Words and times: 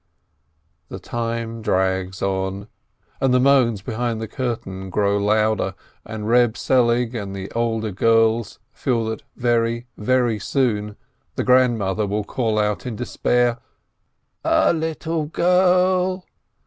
The 0.89 0.97
time 0.97 1.61
drags 1.61 2.23
on, 2.23 2.67
the 3.19 3.39
moans 3.39 3.83
behind 3.83 4.19
the 4.19 4.27
curtain 4.27 4.89
grow 4.89 5.19
louder, 5.19 5.75
and 6.03 6.27
Reb 6.27 6.57
Selig 6.57 7.13
and 7.13 7.35
the 7.35 7.51
elder 7.55 7.91
girls 7.91 8.57
feel 8.73 9.05
that 9.05 9.21
soon, 9.39 9.85
very 10.03 10.39
soon, 10.39 10.95
the 11.35 11.43
"grandmother'' 11.43 12.07
will 12.09 12.23
call 12.23 12.57
out 12.57 12.87
in 12.87 12.95
despair, 12.95 13.59
"A 14.43 14.73
little 14.73 15.27
girl!" 15.27 16.25